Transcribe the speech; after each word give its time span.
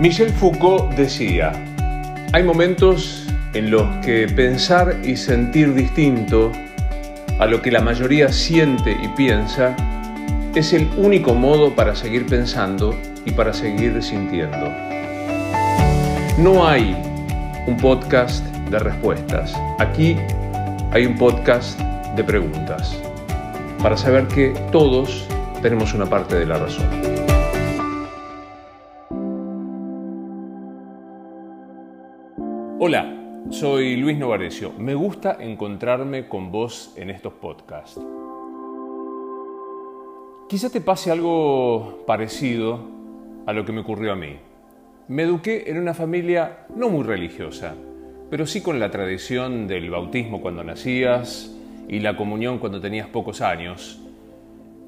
Michel 0.00 0.30
Foucault 0.30 0.92
decía, 0.96 1.52
hay 2.32 2.42
momentos 2.42 3.26
en 3.52 3.70
los 3.70 3.86
que 4.04 4.26
pensar 4.26 4.96
y 5.04 5.16
sentir 5.16 5.72
distinto 5.72 6.50
a 7.38 7.46
lo 7.46 7.62
que 7.62 7.70
la 7.70 7.80
mayoría 7.80 8.32
siente 8.32 8.90
y 9.00 9.06
piensa 9.16 9.76
es 10.56 10.72
el 10.72 10.88
único 10.96 11.32
modo 11.34 11.76
para 11.76 11.94
seguir 11.94 12.26
pensando 12.26 12.92
y 13.24 13.30
para 13.30 13.52
seguir 13.52 14.02
sintiendo. 14.02 14.72
No 16.38 16.66
hay 16.66 16.96
un 17.68 17.76
podcast 17.76 18.44
de 18.70 18.80
respuestas. 18.80 19.54
Aquí 19.78 20.16
hay 20.90 21.06
un 21.06 21.16
podcast 21.16 21.78
de 22.16 22.24
preguntas 22.24 22.98
para 23.80 23.96
saber 23.96 24.26
que 24.26 24.54
todos 24.72 25.28
tenemos 25.62 25.94
una 25.94 26.06
parte 26.06 26.34
de 26.34 26.46
la 26.46 26.58
razón. 26.58 27.13
Hola, 32.80 33.14
soy 33.50 33.94
Luis 33.94 34.18
Novarecio. 34.18 34.72
Me 34.76 34.96
gusta 34.96 35.36
encontrarme 35.38 36.26
con 36.26 36.50
vos 36.50 36.92
en 36.96 37.08
estos 37.08 37.32
podcasts. 37.32 38.00
Quizá 40.48 40.70
te 40.70 40.80
pase 40.80 41.12
algo 41.12 42.02
parecido 42.04 42.80
a 43.46 43.52
lo 43.52 43.64
que 43.64 43.70
me 43.70 43.82
ocurrió 43.82 44.10
a 44.10 44.16
mí. 44.16 44.38
Me 45.06 45.22
eduqué 45.22 45.70
en 45.70 45.78
una 45.78 45.94
familia 45.94 46.66
no 46.74 46.90
muy 46.90 47.04
religiosa, 47.04 47.76
pero 48.28 48.44
sí 48.44 48.60
con 48.60 48.80
la 48.80 48.90
tradición 48.90 49.68
del 49.68 49.88
bautismo 49.88 50.40
cuando 50.40 50.64
nacías 50.64 51.56
y 51.88 52.00
la 52.00 52.16
comunión 52.16 52.58
cuando 52.58 52.80
tenías 52.80 53.06
pocos 53.06 53.40
años. 53.40 54.00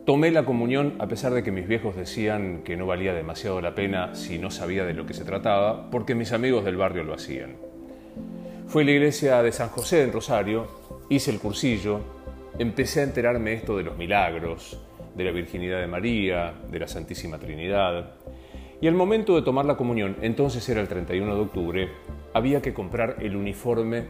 Tomé 0.05 0.33
la 0.33 0.45
comunión 0.45 0.95
a 0.99 1.07
pesar 1.07 1.33
de 1.33 1.45
que 1.45 1.53
mis 1.53 1.69
viejos 1.69 1.95
decían 1.95 2.63
que 2.65 2.77
no 2.77 2.87
valía 2.87 3.15
demasiado 3.15 3.61
la 3.61 3.77
pena 3.77 4.17
si 4.17 4.41
no 4.41 4.51
sabía 4.51 4.85
de 4.85 4.95
lo 4.95 5.07
que 5.07 5.15
se 5.15 5.25
trataba, 5.25 5.89
porque 5.91 6.17
mis 6.17 6.33
amigos 6.33 6.65
del 6.65 6.77
barrio 6.77 7.05
lo 7.05 7.15
hacían. 7.15 7.66
Fue 8.69 8.85
la 8.85 8.91
iglesia 8.91 9.43
de 9.45 9.53
San 9.53 9.69
José 9.69 10.03
en 10.03 10.13
Rosario, 10.13 10.67
hice 11.09 11.31
el 11.31 11.39
cursillo, 11.39 12.01
empecé 12.59 13.01
a 13.01 13.05
enterarme 13.05 13.53
esto 13.53 13.77
de 13.77 13.85
los 13.85 13.97
milagros, 13.97 14.81
de 15.15 15.25
la 15.25 15.31
virginidad 15.31 15.81
de 15.81 15.87
María, 15.87 16.53
de 16.69 16.81
la 16.81 16.89
Santísima 16.89 17.39
Trinidad. 17.39 18.15
Y 18.81 18.89
al 18.89 18.95
momento 18.95 19.37
de 19.37 19.43
tomar 19.43 19.67
la 19.67 19.77
comunión, 19.77 20.17
entonces 20.21 20.69
era 20.69 20.81
el 20.81 20.89
31 20.89 21.33
de 21.37 21.41
octubre, 21.41 21.89
había 22.35 22.61
que 22.61 22.75
comprar 22.75 23.19
el 23.21 23.37
uniforme 23.37 24.05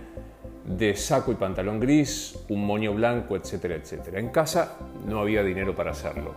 de 0.65 0.97
saco 0.97 1.33
y 1.33 1.35
pantalón 1.35 1.79
gris, 1.79 2.43
un 2.49 2.67
moño 2.67 2.95
blanco, 2.95 3.37
etcétera, 3.37 3.75
etcétera. 3.75 4.19
En 4.19 4.31
casa 4.31 4.79
no 5.07 5.21
había 5.21 5.43
dinero 5.43 5.75
para 5.75 5.91
hacerlo. 5.91 6.35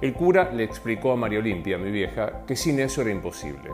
El 0.00 0.12
cura 0.14 0.52
le 0.52 0.62
explicó 0.62 1.10
a 1.10 1.16
María 1.16 1.40
Olimpia, 1.40 1.78
mi 1.78 1.90
vieja, 1.90 2.44
que 2.46 2.54
sin 2.54 2.78
eso 2.78 3.02
era 3.02 3.10
imposible. 3.10 3.72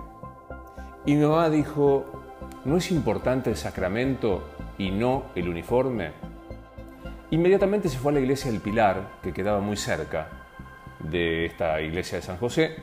Y 1.05 1.14
mi 1.14 1.27
mamá 1.27 1.51
dijo, 1.51 2.23
¿no 2.65 2.77
es 2.77 2.91
importante 2.91 3.51
el 3.51 3.57
sacramento 3.57 4.43
y 4.79 4.91
no 4.91 5.25
el 5.34 5.48
uniforme? 5.48 6.12
Inmediatamente 7.31 7.89
se 7.89 7.98
fue 7.98 8.12
a 8.12 8.15
la 8.15 8.20
iglesia 8.20 8.51
del 8.51 8.61
Pilar, 8.61 9.19
que 9.23 9.33
quedaba 9.33 9.61
muy 9.61 9.77
cerca 9.77 10.29
de 11.01 11.47
esta 11.47 11.81
iglesia 11.81 12.19
de 12.19 12.23
San 12.23 12.37
José, 12.39 12.77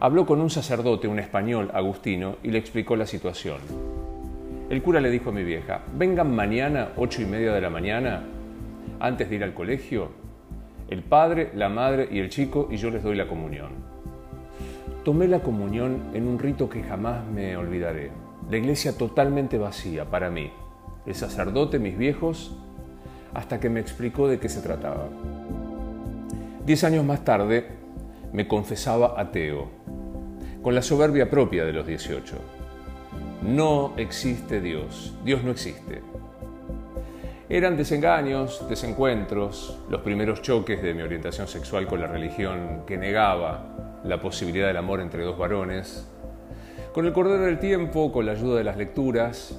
habló 0.00 0.24
con 0.24 0.40
un 0.40 0.50
sacerdote, 0.50 1.08
un 1.08 1.18
español, 1.18 1.70
Agustino, 1.74 2.36
y 2.42 2.50
le 2.50 2.58
explicó 2.58 2.96
la 2.96 3.06
situación. 3.06 3.58
El 4.70 4.82
cura 4.82 5.00
le 5.00 5.10
dijo 5.10 5.30
a 5.30 5.32
mi 5.32 5.44
vieja, 5.44 5.82
vengan 5.94 6.34
mañana, 6.34 6.90
ocho 6.96 7.22
y 7.22 7.26
media 7.26 7.52
de 7.52 7.60
la 7.60 7.70
mañana, 7.70 8.22
antes 9.00 9.28
de 9.28 9.36
ir 9.36 9.44
al 9.44 9.54
colegio, 9.54 10.10
el 10.88 11.02
padre, 11.02 11.50
la 11.54 11.68
madre 11.68 12.08
y 12.10 12.18
el 12.18 12.30
chico, 12.30 12.68
y 12.70 12.76
yo 12.76 12.90
les 12.90 13.02
doy 13.02 13.16
la 13.16 13.26
comunión. 13.26 13.72
Tomé 15.04 15.28
la 15.28 15.40
comunión 15.40 16.10
en 16.14 16.26
un 16.26 16.38
rito 16.38 16.68
que 16.68 16.82
jamás 16.82 17.24
me 17.26 17.56
olvidaré. 17.56 18.10
La 18.50 18.56
iglesia 18.56 18.96
totalmente 18.96 19.58
vacía 19.58 20.06
para 20.06 20.30
mí, 20.30 20.50
el 21.06 21.14
sacerdote, 21.14 21.78
mis 21.78 21.98
viejos, 21.98 22.56
hasta 23.34 23.60
que 23.60 23.68
me 23.68 23.80
explicó 23.80 24.26
de 24.26 24.38
qué 24.38 24.48
se 24.48 24.62
trataba. 24.62 25.08
Diez 26.64 26.82
años 26.84 27.04
más 27.04 27.24
tarde 27.24 27.66
me 28.32 28.48
confesaba 28.48 29.20
ateo, 29.20 29.68
con 30.62 30.74
la 30.74 30.82
soberbia 30.82 31.28
propia 31.28 31.64
de 31.64 31.72
los 31.72 31.86
18. 31.86 32.36
No 33.42 33.92
existe 33.96 34.60
Dios, 34.60 35.14
Dios 35.24 35.44
no 35.44 35.50
existe. 35.50 36.02
Eran 37.50 37.76
desengaños, 37.76 38.68
desencuentros, 38.68 39.78
los 39.88 40.02
primeros 40.02 40.42
choques 40.42 40.82
de 40.82 40.92
mi 40.92 41.02
orientación 41.02 41.48
sexual 41.48 41.86
con 41.86 42.00
la 42.00 42.06
religión 42.06 42.82
que 42.86 42.98
negaba 42.98 44.00
la 44.04 44.20
posibilidad 44.20 44.66
del 44.66 44.76
amor 44.76 45.00
entre 45.00 45.24
dos 45.24 45.38
varones. 45.38 46.06
Con 46.98 47.06
el 47.06 47.12
correr 47.12 47.38
del 47.38 47.60
tiempo, 47.60 48.10
con 48.10 48.26
la 48.26 48.32
ayuda 48.32 48.58
de 48.58 48.64
las 48.64 48.76
lecturas, 48.76 49.56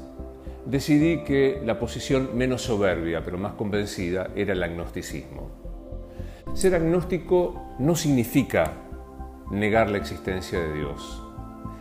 decidí 0.65 1.23
que 1.23 1.61
la 1.63 1.79
posición 1.79 2.31
menos 2.33 2.63
soberbia, 2.63 3.23
pero 3.23 3.37
más 3.37 3.53
convencida, 3.53 4.27
era 4.35 4.51
el 4.51 4.61
agnosticismo. 4.61 5.49
Ser 6.53 6.75
agnóstico 6.75 7.77
no 7.79 7.95
significa 7.95 8.73
negar 9.51 9.89
la 9.89 9.99
existencia 9.99 10.59
de 10.59 10.73
Dios. 10.73 11.23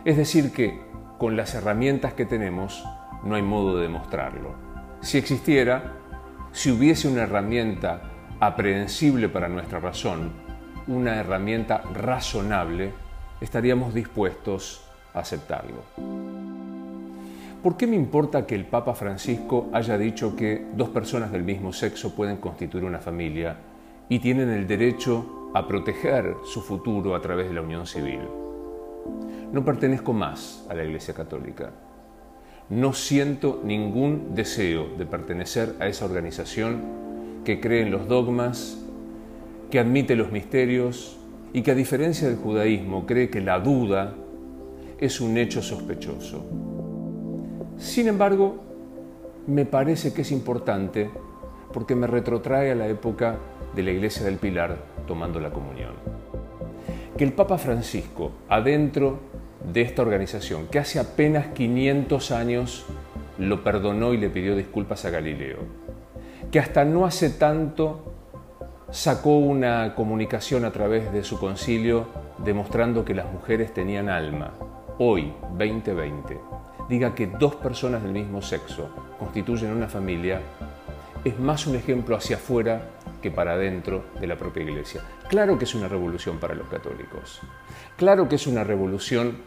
Es 0.05 0.15
decir, 0.15 0.53
que 0.53 0.79
con 1.17 1.35
las 1.35 1.53
herramientas 1.55 2.13
que 2.13 2.25
tenemos 2.25 2.81
no 3.25 3.35
hay 3.35 3.41
modo 3.41 3.75
de 3.75 3.83
demostrarlo. 3.83 4.55
Si 5.01 5.17
existiera, 5.17 5.97
si 6.53 6.71
hubiese 6.71 7.09
una 7.09 7.23
herramienta 7.23 8.03
aprehensible 8.39 9.27
para 9.27 9.49
nuestra 9.49 9.81
razón, 9.81 10.31
una 10.87 11.17
herramienta 11.17 11.81
razonable, 11.93 12.93
estaríamos 13.41 13.93
dispuestos 13.93 14.85
aceptarlo. 15.13 15.83
¿Por 17.61 17.75
qué 17.75 17.87
me 17.87 17.97
importa 17.97 18.45
que 18.45 18.55
el 18.55 18.65
Papa 18.65 18.93
Francisco 18.93 19.67
haya 19.73 19.97
dicho 19.97 20.35
que 20.35 20.65
dos 20.75 20.89
personas 20.89 21.31
del 21.31 21.43
mismo 21.43 21.73
sexo 21.73 22.15
pueden 22.15 22.37
constituir 22.37 22.85
una 22.85 22.99
familia 22.99 23.57
y 24.07 24.19
tienen 24.19 24.49
el 24.49 24.65
derecho 24.65 25.51
a 25.53 25.67
proteger 25.67 26.35
su 26.45 26.61
futuro 26.61 27.15
a 27.15 27.21
través 27.21 27.49
de 27.49 27.53
la 27.53 27.61
unión 27.61 27.85
civil? 27.85 28.21
No 29.51 29.65
pertenezco 29.65 30.13
más 30.13 30.65
a 30.69 30.73
la 30.73 30.85
Iglesia 30.85 31.13
Católica. 31.13 31.71
No 32.69 32.93
siento 32.93 33.61
ningún 33.65 34.35
deseo 34.35 34.95
de 34.97 35.05
pertenecer 35.05 35.75
a 35.79 35.87
esa 35.87 36.05
organización 36.05 36.81
que 37.43 37.59
cree 37.59 37.81
en 37.81 37.91
los 37.91 38.07
dogmas, 38.07 38.77
que 39.69 39.79
admite 39.79 40.15
los 40.15 40.31
misterios 40.31 41.17
y 41.51 41.61
que 41.63 41.71
a 41.71 41.75
diferencia 41.75 42.27
del 42.29 42.37
judaísmo 42.37 43.05
cree 43.05 43.29
que 43.29 43.41
la 43.41 43.59
duda 43.59 44.15
es 44.99 45.21
un 45.21 45.37
hecho 45.37 45.61
sospechoso. 45.61 46.45
Sin 47.77 48.07
embargo, 48.07 48.57
me 49.47 49.65
parece 49.65 50.13
que 50.13 50.21
es 50.21 50.31
importante 50.31 51.09
porque 51.73 51.95
me 51.95 52.07
retrotrae 52.07 52.71
a 52.71 52.75
la 52.75 52.87
época 52.87 53.37
de 53.75 53.83
la 53.83 53.91
Iglesia 53.91 54.25
del 54.25 54.37
Pilar 54.37 54.77
tomando 55.07 55.39
la 55.39 55.51
comunión. 55.51 55.93
Que 57.17 57.23
el 57.23 57.33
Papa 57.33 57.57
Francisco, 57.57 58.31
adentro 58.49 59.19
de 59.71 59.81
esta 59.81 60.01
organización, 60.01 60.67
que 60.67 60.79
hace 60.79 60.99
apenas 60.99 61.47
500 61.47 62.31
años 62.31 62.85
lo 63.37 63.63
perdonó 63.63 64.13
y 64.13 64.17
le 64.17 64.29
pidió 64.29 64.55
disculpas 64.55 65.05
a 65.05 65.09
Galileo, 65.09 65.59
que 66.51 66.59
hasta 66.59 66.83
no 66.83 67.05
hace 67.05 67.29
tanto 67.29 68.13
sacó 68.91 69.37
una 69.37 69.95
comunicación 69.95 70.65
a 70.65 70.71
través 70.71 71.13
de 71.13 71.23
su 71.23 71.39
concilio 71.39 72.07
demostrando 72.43 73.05
que 73.05 73.13
las 73.13 73.31
mujeres 73.31 73.73
tenían 73.73 74.09
alma, 74.09 74.53
hoy, 74.99 75.33
2020, 75.57 76.37
diga 76.89 77.15
que 77.15 77.27
dos 77.27 77.55
personas 77.55 78.03
del 78.03 78.11
mismo 78.11 78.41
sexo 78.41 78.89
constituyen 79.17 79.71
una 79.71 79.87
familia, 79.87 80.41
es 81.23 81.39
más 81.39 81.67
un 81.67 81.75
ejemplo 81.75 82.17
hacia 82.17 82.35
afuera 82.35 82.81
que 83.21 83.31
para 83.31 83.53
adentro 83.53 84.03
de 84.19 84.27
la 84.27 84.37
propia 84.37 84.63
iglesia. 84.63 85.01
Claro 85.29 85.57
que 85.57 85.63
es 85.63 85.73
una 85.73 85.87
revolución 85.87 86.37
para 86.37 86.53
los 86.53 86.67
católicos. 86.67 87.39
Claro 87.95 88.27
que 88.27 88.35
es 88.35 88.45
una 88.45 88.63
revolución 88.65 89.37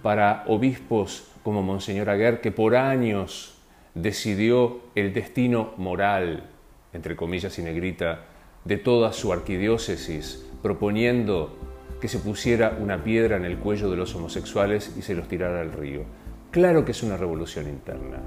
para 0.00 0.44
obispos 0.46 1.28
como 1.42 1.62
Monseñor 1.62 2.08
Aguer, 2.08 2.40
que 2.40 2.52
por 2.52 2.76
años 2.76 3.58
decidió 3.94 4.80
el 4.94 5.12
destino 5.12 5.72
moral, 5.76 6.44
entre 6.92 7.16
comillas 7.16 7.58
y 7.58 7.62
negrita, 7.62 8.26
de 8.64 8.76
toda 8.76 9.12
su 9.12 9.32
arquidiócesis, 9.32 10.46
proponiendo 10.62 11.56
que 12.00 12.08
se 12.08 12.18
pusiera 12.18 12.76
una 12.80 13.04
piedra 13.04 13.36
en 13.36 13.44
el 13.44 13.58
cuello 13.58 13.90
de 13.90 13.96
los 13.96 14.14
homosexuales 14.14 14.94
y 14.98 15.02
se 15.02 15.14
los 15.14 15.28
tirara 15.28 15.60
al 15.60 15.72
río. 15.72 16.02
Claro 16.50 16.84
que 16.84 16.92
es 16.92 17.02
una 17.02 17.16
revolución 17.16 17.68
interna. 17.68 18.18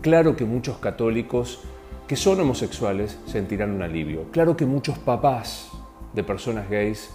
Claro 0.00 0.36
que 0.36 0.44
muchos 0.44 0.78
católicos 0.78 1.60
que 2.06 2.16
son 2.16 2.40
homosexuales 2.40 3.18
sentirán 3.26 3.72
un 3.72 3.82
alivio. 3.82 4.24
Claro 4.32 4.56
que 4.56 4.66
muchos 4.66 4.98
papás 4.98 5.70
de 6.12 6.24
personas 6.24 6.68
gays 6.68 7.10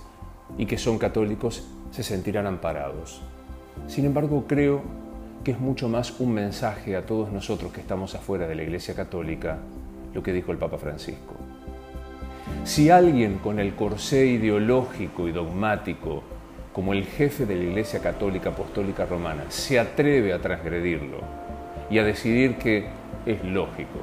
y 0.57 0.65
que 0.65 0.77
son 0.77 0.97
católicos 0.97 1.67
se 1.91 2.03
sentirán 2.03 2.47
amparados. 2.47 3.21
Sin 3.87 4.05
embargo, 4.05 4.45
creo 4.47 4.81
que 5.43 5.51
es 5.51 5.59
mucho 5.59 5.87
más 5.87 6.19
un 6.19 6.33
mensaje 6.33 6.95
a 6.95 7.05
todos 7.05 7.31
nosotros 7.31 7.71
que 7.71 7.81
estamos 7.81 8.15
afuera 8.15 8.47
de 8.47 8.55
la 8.55 8.63
Iglesia 8.63 8.95
Católica 8.95 9.59
lo 10.13 10.23
que 10.23 10.33
dijo 10.33 10.51
el 10.51 10.57
Papa 10.57 10.77
Francisco. 10.77 11.35
Si 12.67 12.89
alguien 12.89 13.37
con 13.37 13.61
el 13.61 13.75
corsé 13.75 14.25
ideológico 14.25 15.29
y 15.29 15.31
dogmático 15.31 16.21
como 16.73 16.91
el 16.91 17.05
jefe 17.05 17.45
de 17.45 17.55
la 17.55 17.63
Iglesia 17.63 18.01
Católica 18.01 18.49
Apostólica 18.49 19.05
Romana 19.05 19.45
se 19.47 19.79
atreve 19.79 20.33
a 20.33 20.41
transgredirlo 20.41 21.21
y 21.89 21.97
a 21.97 22.03
decidir 22.03 22.57
que 22.57 22.87
es 23.25 23.41
lógico, 23.45 23.99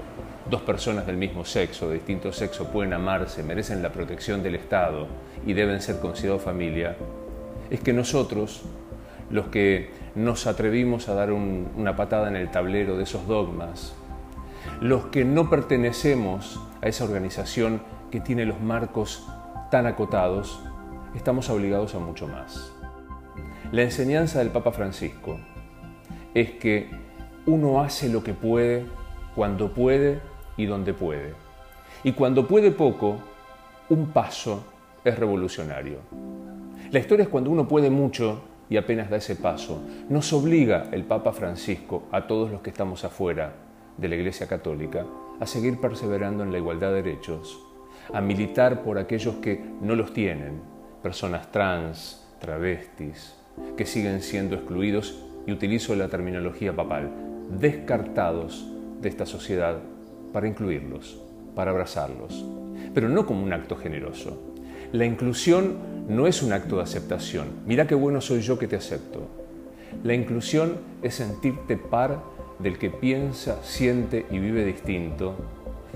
dos 0.49 0.63
personas 0.63 1.07
del 1.07 1.19
mismo 1.19 1.45
sexo, 1.45 1.91
de 1.91 1.97
distinto 1.97 2.33
sexo, 2.33 2.73
pueden 2.73 2.95
amarse, 2.95 3.43
merecen 3.43 3.83
la 3.83 3.93
protección 3.93 4.43
del 4.43 4.55
Estado 4.55 5.09
y 5.45 5.53
deben 5.53 5.83
ser 5.83 6.01
considerados 6.01 6.43
familia, 6.43 6.97
es 7.69 7.81
que 7.81 7.93
nosotros, 7.93 8.63
los 9.29 9.49
que 9.49 9.91
nos 10.15 10.47
atrevimos 10.47 11.11
a 11.11 11.15
dar 11.15 11.33
una 11.33 11.97
patada 11.97 12.29
en 12.29 12.37
el 12.37 12.51
tablero 12.51 12.97
de 12.97 13.03
esos 13.03 13.27
dogmas, 13.27 13.95
los 14.81 15.05
que 15.09 15.27
no 15.27 15.51
pertenecemos 15.51 16.59
a 16.81 16.89
esa 16.89 17.05
organización 17.05 17.83
que 18.15 18.21
tiene 18.21 18.47
los 18.47 18.61
marcos 18.61 19.27
tan 19.73 19.89
acotados, 19.89 20.61
estamos 21.17 21.51
obligados 21.51 21.97
a 21.97 21.99
mucho 21.99 22.29
más. 22.29 22.73
La 23.73 23.83
enseñanza 23.83 24.39
del 24.39 24.51
Papa 24.51 24.71
Francisco 24.71 25.41
es 26.33 26.53
que 26.53 26.89
uno 27.45 27.83
hace 27.83 28.09
lo 28.09 28.23
que 28.23 28.33
puede, 28.33 28.87
cuando 29.35 29.75
puede 29.75 30.21
y 30.57 30.67
donde 30.67 30.95
puede. 30.95 31.35
Y 32.05 32.13
cuando 32.13 32.47
puede 32.47 32.71
poco, 32.71 33.17
un 33.89 34.07
paso 34.13 34.65
es 35.05 35.19
revolucionario. 35.19 35.99
La 36.93 37.01
historia 37.01 37.25
es 37.25 37.29
cuando 37.29 37.51
uno 37.51 37.67
puede 37.67 37.91
mucho 37.91 38.43
y 38.71 38.77
apenas 38.77 39.11
da 39.11 39.17
ese 39.17 39.35
paso. 39.35 39.83
Nos 40.09 40.33
obliga 40.33 40.85
el 40.93 41.03
Papa 41.03 41.33
Francisco 41.33 42.05
a 42.13 42.29
todos 42.29 42.53
los 42.53 42.61
que 42.61 42.71
estamos 42.71 43.03
afuera 43.05 43.55
de 43.99 44.09
la 44.09 44.15
Iglesia 44.15 44.47
Católica 44.47 45.05
a 45.41 45.47
seguir 45.47 45.81
perseverando 45.81 46.45
en 46.45 46.53
la 46.53 46.59
igualdad 46.59 46.91
de 46.91 47.03
derechos, 47.03 47.74
a 48.13 48.21
militar 48.21 48.83
por 48.83 48.99
aquellos 48.99 49.37
que 49.37 49.65
no 49.81 49.95
los 49.95 50.13
tienen, 50.13 50.61
personas 51.03 51.51
trans, 51.51 52.27
travestis, 52.41 53.35
que 53.77 53.87
siguen 53.87 54.21
siendo 54.21 54.57
excluidos, 54.57 55.25
y 55.47 55.53
utilizo 55.53 55.95
la 55.95 56.09
terminología 56.09 56.75
papal, 56.75 57.11
descartados 57.51 58.67
de 59.01 59.09
esta 59.09 59.27
sociedad 59.27 59.79
para 60.33 60.49
incluirlos, 60.49 61.21
para 61.55 61.71
abrazarlos, 61.71 62.45
pero 62.95 63.09
no 63.09 63.27
como 63.27 63.45
un 63.45 63.53
acto 63.53 63.77
generoso. 63.77 64.55
La 64.93 65.05
inclusión 65.05 65.77
no 66.09 66.27
es 66.27 66.43
un 66.43 66.53
acto 66.53 66.77
de 66.77 66.83
aceptación. 66.83 67.49
Mira 67.67 67.87
qué 67.87 67.95
bueno 67.95 68.21
soy 68.21 68.41
yo 68.41 68.59
que 68.59 68.69
te 68.69 68.77
acepto. 68.77 69.29
La 70.03 70.15
inclusión 70.15 70.79
es 71.03 71.15
sentirte 71.15 71.77
par 71.77 72.21
del 72.59 72.79
que 72.79 72.91
piensa, 72.91 73.63
siente 73.63 74.27
y 74.31 74.39
vive 74.39 74.65
distinto, 74.65 75.35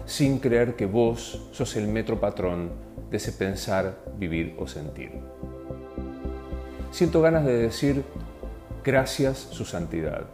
sin 0.08 0.38
creer 0.38 0.75
que 0.75 0.87
vos 0.87 1.50
sos 1.52 1.76
el 1.76 1.87
metro 1.87 2.19
patrón 2.19 2.70
de 3.10 3.19
ese 3.19 3.31
pensar, 3.31 3.99
vivir 4.16 4.56
o 4.58 4.66
sentir. 4.66 5.12
Siento 6.90 7.20
ganas 7.20 7.44
de 7.44 7.52
decir 7.52 8.02
gracias 8.82 9.37
su 9.37 9.66
santidad, 9.66 10.25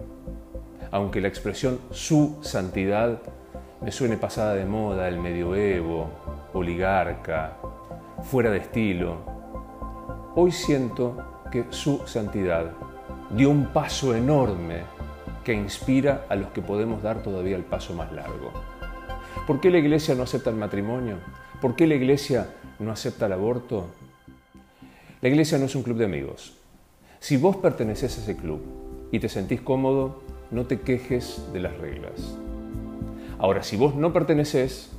aunque 0.93 1.21
la 1.21 1.27
expresión 1.27 1.81
su 1.91 2.39
santidad 2.41 3.21
me 3.81 3.91
suene 3.91 4.17
pasada 4.17 4.55
de 4.55 4.65
moda, 4.65 5.09
el 5.09 5.19
medioevo, 5.19 6.09
oligarca, 6.53 7.57
fuera 8.23 8.53
de 8.53 8.59
estilo. 8.59 9.17
Hoy 10.37 10.53
siento 10.53 11.17
que 11.51 11.65
su 11.71 12.07
santidad 12.07 12.71
dio 13.31 13.51
un 13.51 13.73
paso 13.73 14.15
enorme 14.15 14.83
que 15.43 15.53
inspira 15.53 16.27
a 16.29 16.37
los 16.37 16.51
que 16.51 16.63
podemos 16.63 17.03
dar 17.03 17.25
todavía 17.25 17.57
el 17.57 17.65
paso 17.65 17.93
más 17.93 18.13
largo. 18.13 18.74
¿Por 19.47 19.61
qué 19.61 19.71
la 19.71 19.79
iglesia 19.79 20.15
no 20.15 20.23
acepta 20.23 20.51
el 20.51 20.57
matrimonio? 20.57 21.19
¿Por 21.61 21.77
qué 21.77 21.87
la 21.87 21.95
iglesia 21.95 22.49
no 22.79 22.91
acepta 22.91 23.27
el 23.27 23.33
aborto? 23.33 23.87
La 25.21 25.29
iglesia 25.29 25.59
no 25.59 25.67
es 25.67 25.75
un 25.75 25.83
club 25.83 25.99
de 25.99 26.07
amigos. 26.07 26.55
Si 27.21 27.37
vos 27.37 27.57
perteneces 27.57 28.17
a 28.17 28.21
ese 28.23 28.37
club 28.37 28.61
y 29.13 29.19
te 29.19 29.29
sentís 29.29 29.61
cómodo, 29.61 30.23
no 30.51 30.67
te 30.67 30.81
quejes 30.81 31.43
de 31.53 31.61
las 31.61 31.77
reglas. 31.79 32.37
Ahora, 33.39 33.63
si 33.63 33.77
vos 33.77 33.95
no 33.95 34.13
perteneces, 34.13 34.91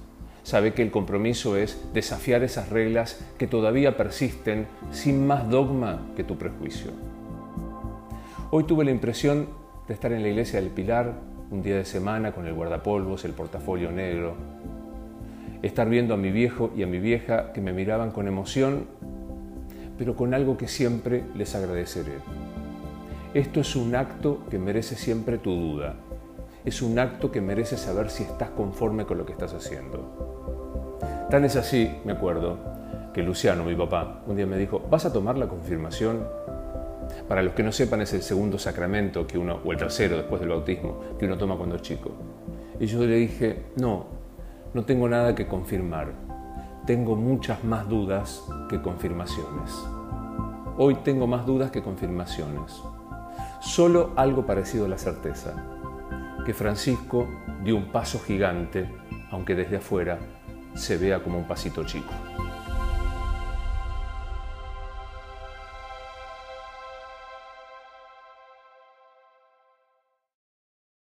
sabe 0.44 0.74
que 0.74 0.84
el 0.84 0.92
compromiso 0.92 1.58
es 1.58 1.81
desafiar 1.94 2.44
esas 2.44 2.70
reglas 2.70 3.20
que 3.40 3.48
todavía 3.48 3.98
persisten 3.98 4.68
sin 4.92 5.26
más 5.26 5.50
dogma 5.50 6.02
que 6.16 6.24
tu 6.24 6.38
prejuicio. 6.38 6.92
Hoy 8.52 8.66
tuve 8.66 8.86
la 8.86 8.92
impresión 8.92 9.48
de 9.88 9.94
estar 9.96 10.12
en 10.12 10.22
la 10.22 10.30
iglesia 10.30 10.62
del 10.62 10.70
Pilar 10.70 11.16
un 11.56 11.63
día 11.63 11.78
de 11.78 11.86
semana 11.86 12.34
con 12.34 12.46
el 12.48 12.54
guardapolvos, 12.54 13.24
el 13.24 13.31
portafolio 13.31 13.90
negro, 13.90 14.36
estar 15.62 15.88
viendo 15.88 16.13
a 16.13 16.18
mi 16.18 16.30
viejo 16.30 16.72
y 16.75 16.84
a 16.84 16.88
mi 16.88 17.00
vieja 17.00 17.54
que 17.54 17.62
me 17.62 17.72
miraban 17.72 18.12
con 18.12 18.28
emoción, 18.28 18.86
pero 19.98 20.18
con 20.18 20.34
algo 20.34 20.57
que 20.57 20.68
siempre 20.68 21.24
les 21.34 21.56
agradeceré. 21.56 22.16
Esto 23.34 23.62
es 23.62 23.74
un 23.78 23.96
acto 23.96 24.44
que 24.50 24.60
merece 24.60 24.96
siempre 24.96 25.38
tu 25.38 25.52
duda. 25.52 25.96
Es 26.66 26.81
un 26.81 27.00
acto 27.00 27.31
que 27.31 27.40
merece 27.40 27.78
saber 27.78 28.10
si 28.10 28.24
estás 28.24 28.50
conforme 28.50 29.06
con 29.06 29.18
lo 29.18 29.25
que 29.25 29.31
estás 29.31 29.54
haciendo. 29.54 30.98
Tan 31.31 31.46
es 31.46 31.56
así, 31.56 31.90
me 32.04 32.12
acuerdo, 32.12 32.57
que 33.13 33.24
Luciano, 33.24 33.63
mi 33.63 33.75
papá, 33.75 34.24
un 34.28 34.36
día 34.36 34.46
me 34.46 34.57
dijo, 34.57 34.81
¿vas 34.90 35.06
a 35.06 35.13
tomar 35.13 35.38
la 35.38 35.48
confirmación? 35.48 36.28
Para 37.28 37.42
los 37.42 37.54
que 37.54 37.63
no 37.63 37.72
sepan, 37.72 38.02
es 38.02 38.13
el 38.13 38.22
segundo 38.22 38.57
sacramento 38.57 39.25
que 39.25 39.38
uno, 39.38 39.60
o 39.63 39.72
el 39.72 39.78
tercero 39.78 40.18
después 40.18 40.40
del 40.40 40.50
bautismo, 40.50 41.02
que 41.18 41.25
uno 41.25 41.38
toma 41.38 41.56
cuando 41.57 41.75
es 41.75 41.81
chico. 41.81 42.12
Y 42.80 42.86
yo 42.86 43.06
le 43.06 43.16
dije, 43.16 43.68
no, 43.78 44.06
no 44.74 44.84
tengo 44.86 45.07
nada 45.07 45.34
que 45.34 45.48
confirmar. 45.48 46.13
Tengo 46.86 47.16
muchas 47.16 47.63
más 47.63 47.88
dudas 47.90 48.44
que 48.69 48.81
confirmaciones. 48.81 49.72
Hoy 50.78 50.96
tengo 50.96 51.25
más 51.25 51.46
dudas 51.46 51.72
que 51.72 51.81
confirmaciones. 51.81 52.81
Solo 53.62 54.12
algo 54.16 54.46
parecido 54.46 54.86
a 54.86 54.90
la 54.90 54.98
certeza, 54.98 55.54
que 56.46 56.54
Francisco 56.54 57.28
dio 57.63 57.75
un 57.78 57.92
paso 57.92 58.19
gigante, 58.19 58.88
aunque 59.31 59.56
desde 59.56 59.78
afuera 59.78 60.19
se 60.75 60.98
vea 60.98 61.24
como 61.24 61.40
un 61.40 61.48
pasito 61.48 61.84
chico. 61.86 62.12